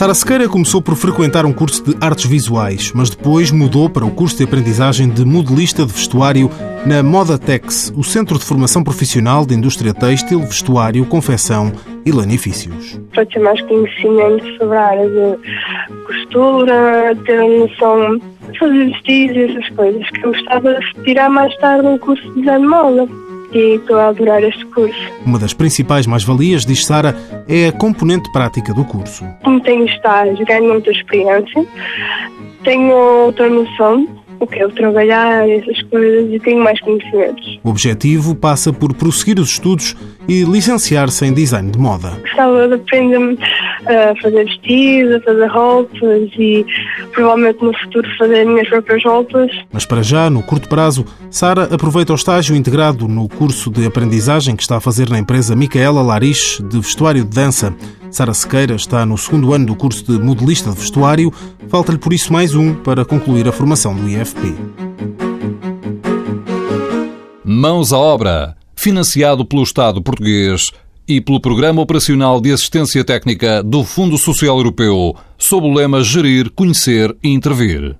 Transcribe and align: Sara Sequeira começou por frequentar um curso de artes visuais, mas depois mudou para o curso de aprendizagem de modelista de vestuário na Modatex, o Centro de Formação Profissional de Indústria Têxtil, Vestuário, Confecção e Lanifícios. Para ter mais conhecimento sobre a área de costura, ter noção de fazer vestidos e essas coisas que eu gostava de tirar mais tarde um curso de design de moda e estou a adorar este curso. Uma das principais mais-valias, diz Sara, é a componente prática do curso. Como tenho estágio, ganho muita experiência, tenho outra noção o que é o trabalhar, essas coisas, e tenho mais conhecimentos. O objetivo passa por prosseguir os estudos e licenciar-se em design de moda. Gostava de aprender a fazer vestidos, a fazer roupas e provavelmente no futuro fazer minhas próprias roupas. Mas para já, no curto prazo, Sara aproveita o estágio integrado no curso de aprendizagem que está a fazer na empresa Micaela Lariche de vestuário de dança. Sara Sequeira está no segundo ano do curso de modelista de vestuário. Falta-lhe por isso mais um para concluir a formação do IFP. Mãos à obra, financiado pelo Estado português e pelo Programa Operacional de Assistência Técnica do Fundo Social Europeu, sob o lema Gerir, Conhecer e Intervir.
Sara 0.00 0.14
Sequeira 0.14 0.48
começou 0.48 0.80
por 0.80 0.96
frequentar 0.96 1.44
um 1.44 1.52
curso 1.52 1.84
de 1.84 1.94
artes 2.00 2.24
visuais, 2.24 2.90
mas 2.94 3.10
depois 3.10 3.50
mudou 3.50 3.90
para 3.90 4.02
o 4.02 4.10
curso 4.10 4.34
de 4.38 4.44
aprendizagem 4.44 5.10
de 5.10 5.26
modelista 5.26 5.84
de 5.84 5.92
vestuário 5.92 6.50
na 6.86 7.02
Modatex, 7.02 7.92
o 7.94 8.02
Centro 8.02 8.38
de 8.38 8.44
Formação 8.46 8.82
Profissional 8.82 9.44
de 9.44 9.54
Indústria 9.54 9.92
Têxtil, 9.92 10.40
Vestuário, 10.40 11.04
Confecção 11.04 11.70
e 12.06 12.10
Lanifícios. 12.10 12.98
Para 13.12 13.26
ter 13.26 13.40
mais 13.40 13.60
conhecimento 13.60 14.56
sobre 14.56 14.74
a 14.74 14.86
área 14.86 15.06
de 15.06 16.06
costura, 16.06 17.14
ter 17.26 17.46
noção 17.58 18.18
de 18.50 18.58
fazer 18.58 18.86
vestidos 18.86 19.36
e 19.36 19.42
essas 19.50 19.68
coisas 19.76 20.08
que 20.08 20.24
eu 20.24 20.32
gostava 20.32 20.80
de 20.80 21.04
tirar 21.04 21.28
mais 21.28 21.54
tarde 21.58 21.86
um 21.86 21.98
curso 21.98 22.26
de 22.28 22.40
design 22.40 22.62
de 22.62 22.68
moda 22.70 23.29
e 23.52 23.76
estou 23.76 23.98
a 23.98 24.08
adorar 24.08 24.42
este 24.42 24.64
curso. 24.66 25.12
Uma 25.24 25.38
das 25.38 25.52
principais 25.52 26.06
mais-valias, 26.06 26.64
diz 26.64 26.84
Sara, 26.84 27.16
é 27.48 27.68
a 27.68 27.72
componente 27.72 28.30
prática 28.32 28.72
do 28.72 28.84
curso. 28.84 29.24
Como 29.42 29.60
tenho 29.60 29.86
estágio, 29.86 30.44
ganho 30.46 30.72
muita 30.72 30.90
experiência, 30.90 31.66
tenho 32.62 32.92
outra 32.92 33.48
noção 33.48 34.06
o 34.40 34.46
que 34.46 34.58
é 34.58 34.66
o 34.66 34.70
trabalhar, 34.70 35.48
essas 35.48 35.80
coisas, 35.82 36.32
e 36.32 36.40
tenho 36.40 36.64
mais 36.64 36.80
conhecimentos. 36.80 37.60
O 37.62 37.68
objetivo 37.68 38.34
passa 38.34 38.72
por 38.72 38.94
prosseguir 38.94 39.38
os 39.38 39.50
estudos 39.50 39.94
e 40.26 40.42
licenciar-se 40.44 41.26
em 41.26 41.32
design 41.32 41.70
de 41.70 41.78
moda. 41.78 42.18
Gostava 42.22 42.66
de 42.68 42.74
aprender 42.74 43.38
a 43.86 44.14
fazer 44.22 44.44
vestidos, 44.44 45.14
a 45.16 45.20
fazer 45.20 45.46
roupas 45.46 46.30
e 46.38 46.64
provavelmente 47.12 47.62
no 47.62 47.72
futuro 47.78 48.08
fazer 48.16 48.44
minhas 48.46 48.68
próprias 48.68 49.04
roupas. 49.04 49.50
Mas 49.72 49.84
para 49.84 50.02
já, 50.02 50.30
no 50.30 50.42
curto 50.42 50.68
prazo, 50.68 51.04
Sara 51.30 51.64
aproveita 51.64 52.12
o 52.12 52.16
estágio 52.16 52.56
integrado 52.56 53.06
no 53.06 53.28
curso 53.28 53.70
de 53.70 53.86
aprendizagem 53.86 54.56
que 54.56 54.62
está 54.62 54.78
a 54.78 54.80
fazer 54.80 55.08
na 55.10 55.18
empresa 55.18 55.54
Micaela 55.54 56.02
Lariche 56.02 56.62
de 56.62 56.78
vestuário 56.78 57.24
de 57.24 57.30
dança. 57.30 57.74
Sara 58.10 58.34
Sequeira 58.34 58.74
está 58.74 59.06
no 59.06 59.16
segundo 59.16 59.54
ano 59.54 59.66
do 59.66 59.76
curso 59.76 60.04
de 60.04 60.18
modelista 60.18 60.70
de 60.70 60.76
vestuário. 60.76 61.32
Falta-lhe 61.68 61.98
por 61.98 62.12
isso 62.12 62.32
mais 62.32 62.54
um 62.54 62.74
para 62.74 63.04
concluir 63.04 63.46
a 63.48 63.52
formação 63.52 63.94
do 63.94 64.08
IFP. 64.08 64.54
Mãos 67.44 67.92
à 67.92 67.98
obra, 67.98 68.56
financiado 68.74 69.44
pelo 69.44 69.62
Estado 69.62 70.02
português 70.02 70.72
e 71.06 71.20
pelo 71.20 71.40
Programa 71.40 71.82
Operacional 71.82 72.40
de 72.40 72.52
Assistência 72.52 73.04
Técnica 73.04 73.62
do 73.62 73.84
Fundo 73.84 74.18
Social 74.18 74.56
Europeu, 74.56 75.14
sob 75.38 75.66
o 75.66 75.72
lema 75.72 76.02
Gerir, 76.02 76.50
Conhecer 76.50 77.16
e 77.22 77.28
Intervir. 77.28 77.96